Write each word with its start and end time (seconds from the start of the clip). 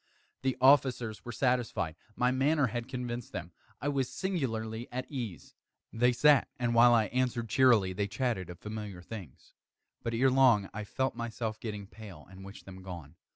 The 0.41 0.57
officers 0.59 1.23
were 1.23 1.31
satisfied. 1.31 1.95
My 2.15 2.31
manner 2.31 2.65
had 2.65 2.87
convinced 2.87 3.33
them. 3.33 3.51
I 3.79 3.87
was 3.89 4.09
singularly 4.11 4.87
at 4.91 5.05
ease. 5.11 5.53
They 5.93 6.11
sat, 6.11 6.47
and 6.57 6.73
while 6.73 6.91
I 6.95 7.05
answered 7.09 7.49
cheerily, 7.49 7.93
they 7.93 8.07
chatted 8.07 8.49
of 8.49 8.57
familiar 8.57 9.03
things. 9.03 9.53
But, 10.01 10.15
ere 10.15 10.31
long, 10.31 10.71
I 10.73 10.85
felt 10.85 11.13
myself 11.15 11.59
getting 11.59 11.85
pale 11.85 12.25
and 12.31 12.43
wished 12.43 12.65
them 12.65 12.81
gone. 12.81 13.13